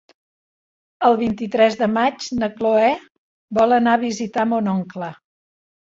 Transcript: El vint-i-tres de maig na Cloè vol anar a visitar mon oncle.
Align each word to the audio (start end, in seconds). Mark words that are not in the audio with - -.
El 1.09 1.17
vint-i-tres 1.19 1.77
de 1.83 1.89
maig 1.99 2.25
na 2.43 2.49
Cloè 2.55 2.89
vol 3.61 3.79
anar 3.81 3.97
a 3.99 4.03
visitar 4.09 4.51
mon 4.55 4.73
oncle. 4.77 5.15